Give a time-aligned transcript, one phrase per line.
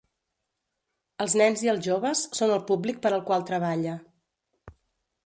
[1.25, 3.95] Els nens i els joves són el públic per al qual treballa.